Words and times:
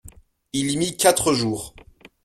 Il 0.53 0.71
y 0.71 0.77
mit 0.77 0.97
quatre 0.97 1.31
jours. 1.31 1.75